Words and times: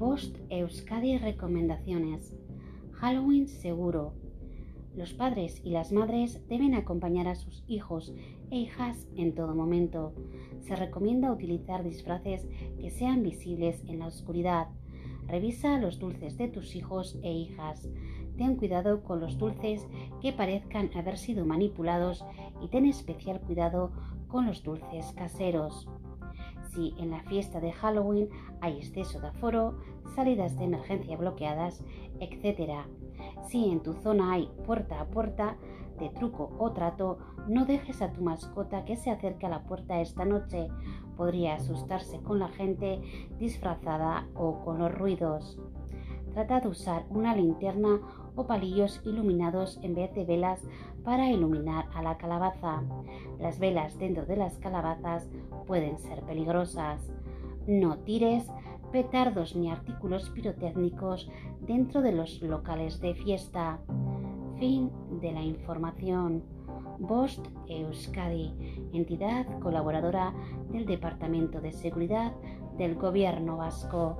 Bost 0.00 0.38
Euskadi 0.48 1.18
Recomendaciones. 1.18 2.34
Halloween 2.92 3.46
seguro. 3.48 4.14
Los 4.96 5.12
padres 5.12 5.60
y 5.62 5.72
las 5.72 5.92
madres 5.92 6.40
deben 6.48 6.74
acompañar 6.74 7.28
a 7.28 7.34
sus 7.34 7.62
hijos 7.68 8.14
e 8.50 8.56
hijas 8.56 9.06
en 9.14 9.34
todo 9.34 9.54
momento. 9.54 10.14
Se 10.60 10.74
recomienda 10.74 11.30
utilizar 11.30 11.84
disfraces 11.84 12.48
que 12.80 12.88
sean 12.88 13.22
visibles 13.22 13.84
en 13.88 13.98
la 13.98 14.06
oscuridad. 14.06 14.68
Revisa 15.26 15.78
los 15.78 15.98
dulces 15.98 16.38
de 16.38 16.48
tus 16.48 16.76
hijos 16.76 17.18
e 17.22 17.34
hijas. 17.34 17.86
Ten 18.38 18.56
cuidado 18.56 19.04
con 19.04 19.20
los 19.20 19.36
dulces 19.36 19.86
que 20.22 20.32
parezcan 20.32 20.88
haber 20.96 21.18
sido 21.18 21.44
manipulados 21.44 22.24
y 22.62 22.68
ten 22.68 22.86
especial 22.86 23.42
cuidado 23.42 23.92
con 24.28 24.46
los 24.46 24.62
dulces 24.62 25.12
caseros. 25.12 25.86
Si 26.72 26.94
en 26.98 27.10
la 27.10 27.22
fiesta 27.22 27.60
de 27.60 27.72
Halloween 27.72 28.28
hay 28.60 28.78
exceso 28.78 29.20
de 29.20 29.28
aforo, 29.28 29.78
salidas 30.14 30.56
de 30.56 30.64
emergencia 30.64 31.16
bloqueadas, 31.16 31.82
etc. 32.20 32.84
Si 33.48 33.70
en 33.70 33.80
tu 33.80 33.94
zona 33.94 34.32
hay 34.32 34.48
puerta 34.64 35.00
a 35.00 35.06
puerta, 35.06 35.56
de 35.98 36.08
truco 36.08 36.50
o 36.58 36.72
trato, 36.72 37.18
no 37.46 37.66
dejes 37.66 38.00
a 38.02 38.12
tu 38.12 38.22
mascota 38.22 38.84
que 38.84 38.96
se 38.96 39.10
acerque 39.10 39.46
a 39.46 39.50
la 39.50 39.64
puerta 39.64 40.00
esta 40.00 40.24
noche. 40.24 40.68
Podría 41.16 41.56
asustarse 41.56 42.20
con 42.22 42.38
la 42.38 42.48
gente 42.48 43.00
disfrazada 43.38 44.26
o 44.34 44.64
con 44.64 44.78
los 44.78 44.92
ruidos. 44.92 45.58
Trata 46.32 46.60
de 46.60 46.68
usar 46.68 47.04
una 47.10 47.34
linterna 47.34 48.00
o 48.36 48.46
palillos 48.46 49.00
iluminados 49.04 49.78
en 49.82 49.94
vez 49.94 50.14
de 50.14 50.24
velas 50.24 50.62
para 51.04 51.30
iluminar 51.30 51.86
a 51.94 52.02
la 52.02 52.16
calabaza. 52.16 52.82
Las 53.38 53.58
velas 53.58 53.98
dentro 53.98 54.26
de 54.26 54.36
las 54.36 54.58
calabazas 54.58 55.28
pueden 55.66 55.98
ser 55.98 56.22
peligrosas. 56.22 57.12
No 57.66 57.98
tires 57.98 58.46
petardos 58.92 59.54
ni 59.56 59.70
artículos 59.70 60.30
pirotécnicos 60.30 61.30
dentro 61.60 62.02
de 62.02 62.12
los 62.12 62.40
locales 62.42 63.00
de 63.00 63.14
fiesta. 63.14 63.78
Fin 64.58 64.90
de 65.20 65.32
la 65.32 65.42
información. 65.42 66.42
Bost 66.98 67.46
Euskadi, 67.66 68.52
entidad 68.92 69.46
colaboradora 69.60 70.34
del 70.70 70.84
Departamento 70.84 71.60
de 71.60 71.72
Seguridad 71.72 72.32
del 72.76 72.94
Gobierno 72.96 73.56
Vasco. 73.56 74.18